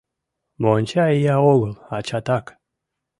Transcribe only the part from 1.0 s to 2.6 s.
ия огыл, ачатак...